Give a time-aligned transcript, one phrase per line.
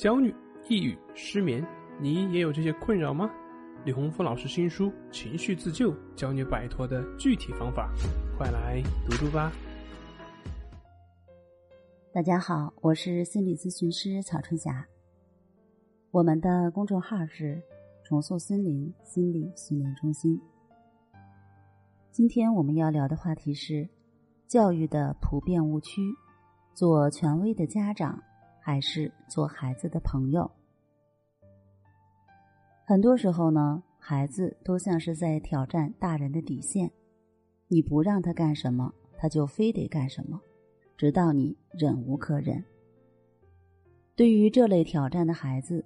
[0.00, 0.34] 焦虑、
[0.66, 1.62] 抑郁、失眠，
[2.00, 3.30] 你也有这些困扰吗？
[3.84, 7.92] 李洪福老师新书《情绪自救》教你摆脱的具体方法，
[8.38, 9.52] 快来读读吧。
[12.14, 14.86] 大家好，我是心理咨询师曹春霞。
[16.10, 17.62] 我们的公众号是
[18.02, 20.40] “重塑森林心理训练中心”。
[22.10, 23.86] 今天我们要聊的话题是
[24.46, 26.00] 教育的普遍误区：
[26.72, 28.18] 做权威的家长
[28.60, 30.50] 还是做孩子的朋友？
[32.84, 36.90] 很多时候呢，孩子都像是在挑战大人的底线，
[37.68, 40.40] 你不让他干什么，他就非得干什么，
[40.96, 42.64] 直到你忍无可忍。
[44.16, 45.84] 对于这类挑战的孩子，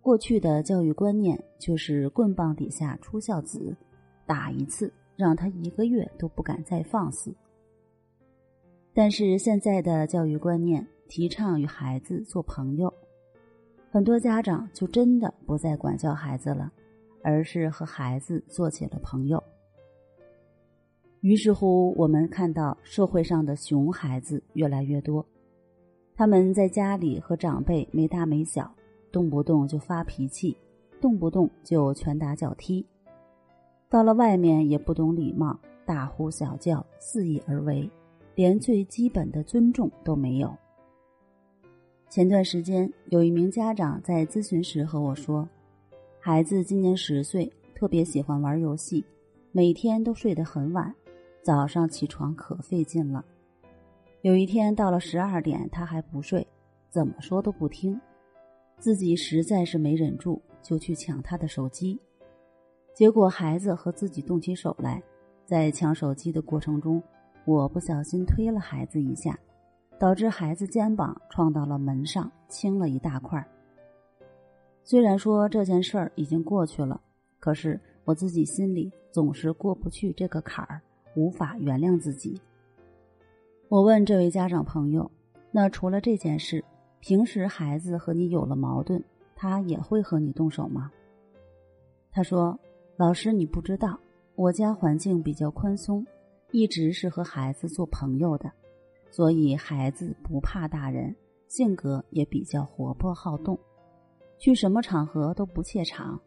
[0.00, 3.76] 过去的教育观念就是棍棒底下出孝子，
[4.24, 7.34] 打一次让他一个月都不敢再放肆。
[8.94, 12.92] 但是现在的教育观念提倡与孩子做朋友。
[13.90, 16.72] 很多家长就真的不再管教孩子了，
[17.22, 19.42] 而是和孩子做起了朋友。
[21.20, 25.24] 于是乎，我们看到社会上的熊孩子越来越多，
[26.14, 28.70] 他们在家里和长辈没大没小，
[29.10, 30.56] 动不动就发脾气，
[31.00, 32.84] 动不动就拳打脚踢，
[33.88, 37.88] 到了外面也不懂礼貌，大呼小叫，肆意而为，
[38.34, 40.54] 连最基本的尊重都没有。
[42.10, 45.48] 前段时间，有一名家长在咨询时和我说，
[46.20, 49.04] 孩子今年十岁，特别喜欢玩游戏，
[49.50, 50.94] 每天都睡得很晚，
[51.42, 53.24] 早上起床可费劲了。
[54.22, 56.46] 有一天到了十二点，他还不睡，
[56.88, 58.00] 怎么说都不听，
[58.78, 61.98] 自己实在是没忍住，就去抢他的手机，
[62.94, 65.02] 结果孩子和自己动起手来，
[65.44, 67.02] 在抢手机的过程中，
[67.44, 69.36] 我不小心推了孩子一下。
[69.98, 73.46] 导致孩子肩膀撞到了门上，青了一大块。
[74.82, 77.00] 虽然说这件事儿已经过去了，
[77.38, 80.80] 可是我自己心里总是过不去这个坎儿，
[81.14, 82.38] 无法原谅自己。
[83.68, 85.10] 我问这位家长朋友
[85.50, 86.62] ：“那除了这件事，
[87.00, 89.02] 平时孩子和你有了矛盾，
[89.34, 90.90] 他也会和你动手吗？”
[92.12, 92.58] 他说
[92.96, 93.98] ：“老师，你不知道，
[94.34, 96.06] 我家环境比较宽松，
[96.50, 98.52] 一直是和孩子做朋友的。”
[99.14, 101.14] 所以孩子不怕大人，
[101.46, 103.56] 性格也比较活泼好动，
[104.40, 106.20] 去什么场合都不怯场，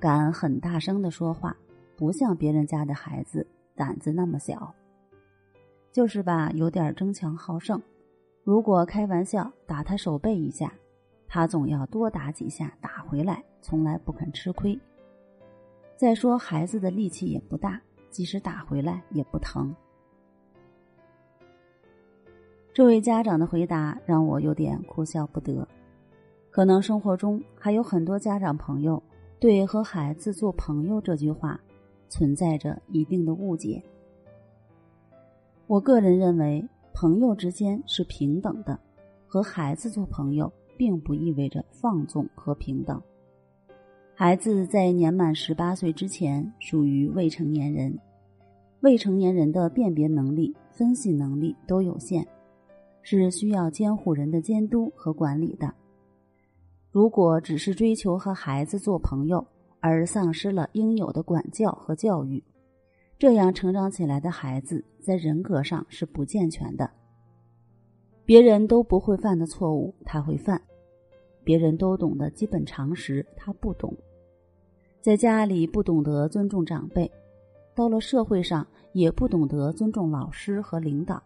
[0.00, 1.56] 敢很大声的说话，
[1.96, 3.46] 不像别人家的孩子
[3.76, 4.74] 胆子那么小。
[5.92, 7.80] 就是吧，有点争强好胜。
[8.42, 10.74] 如果开玩笑打他手背一下，
[11.28, 14.76] 他总要多打几下打回来，从来不肯吃亏。
[15.96, 17.80] 再说孩子的力气也不大，
[18.10, 19.72] 即使打回来也不疼。
[22.74, 25.66] 这位家长的回答让我有点哭笑不得。
[26.50, 29.00] 可能生活中还有很多家长朋友
[29.38, 31.60] 对“和孩子做朋友”这句话
[32.08, 33.80] 存在着一定的误解。
[35.68, 38.76] 我个人认为，朋友之间是平等的，
[39.24, 43.00] 和孩子做朋友并不意味着放纵和平等。
[44.16, 47.96] 孩子在年满十八岁之前属于未成年人，
[48.80, 52.26] 未成年人的辨别能力、分析能力都有限。
[53.04, 55.72] 是需要监护人的监督和管理的。
[56.90, 59.46] 如果只是追求和孩子做朋友，
[59.78, 62.42] 而丧失了应有的管教和教育，
[63.18, 66.90] 这样成长起来的孩子在人格上是不健全的。
[68.24, 70.58] 别人都不会犯的错误，他会犯；
[71.44, 73.94] 别人都懂的基本常识，他不懂。
[75.02, 77.10] 在家里不懂得尊重长辈，
[77.74, 81.22] 到了社会上也不懂得尊重老师和领导。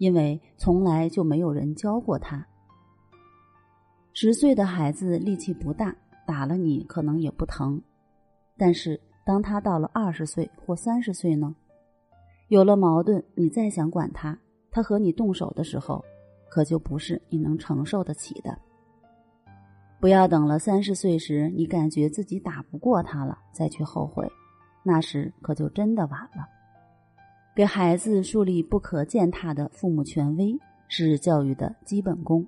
[0.00, 2.44] 因为从来就没有人教过他。
[4.14, 5.94] 十岁的孩子力气不大，
[6.26, 7.80] 打了你可能也不疼，
[8.56, 11.54] 但是当他到了二十岁或三十岁呢？
[12.48, 14.36] 有了矛盾，你再想管他，
[14.70, 16.02] 他和你动手的时候，
[16.48, 18.58] 可就不是你能承受得起的。
[20.00, 24.26] 不要等了三十岁时，你感觉自己打不过他了，再去后悔，
[24.82, 26.48] 那时可就真的晚了。
[27.54, 30.56] 给孩子树立不可践踏的父母权威
[30.88, 32.46] 是教育的基本功，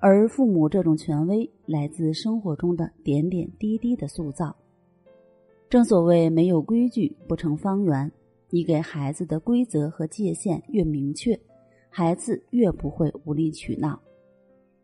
[0.00, 4.56] 而父母这种权威来自生活中的点点滴滴的塑造。
[5.68, 8.10] 正所谓没有规矩不成方圆，
[8.48, 11.38] 你给孩子的规则和界限越明确，
[11.90, 14.00] 孩子越不会无理取闹，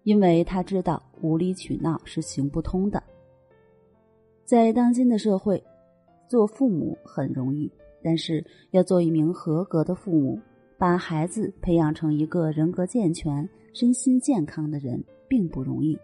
[0.03, 3.03] 因为他知道无理取闹是行不通的。
[4.45, 5.63] 在当今的社会，
[6.29, 7.71] 做父母很容易。
[8.03, 10.41] 但是要做一名合格的父母，
[10.79, 15.99] 把孩子培养成一个人格健全、身心健康的人，并不容易。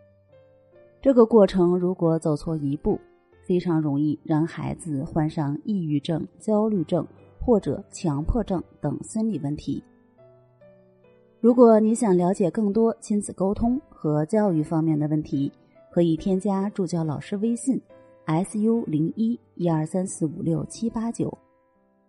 [1.01, 2.99] 这个过程如果走错一步，
[3.47, 7.07] 非常容易让孩子患上抑郁症、焦虑症
[7.41, 9.83] 或者强迫症等心理问题。
[11.39, 15.53] 如果你想了解更多亲子沟通和教育方面的问题，
[15.93, 17.81] 可以添加助教老师微信
[18.27, 21.33] ：su 零一一二三四五六七八九，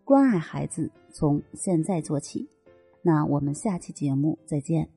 [0.08, 2.48] 关爱孩子从现在做起。
[3.02, 4.97] 那我们下期节目再见。